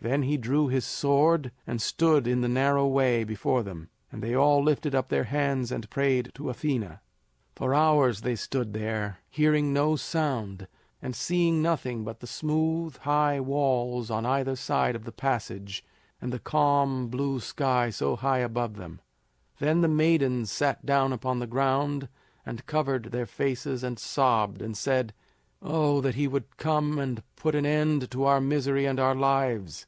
[0.00, 4.34] Then he drew his sword and stood in the narrow way before them; and they
[4.36, 7.00] all lifted up their hands and prayed to Athena.
[7.56, 10.68] For hours they stood there, hearing no sound,
[11.00, 15.82] and seeing nothing but the smooth, high walls on either side of the passage
[16.20, 19.00] and the calm blue sky so high above them.
[19.58, 22.10] Then the maidens sat down upon the ground
[22.44, 25.14] and covered their faces and sobbed, and said:
[25.62, 29.86] "Oh, that he would come and put an end to our misery and our lives."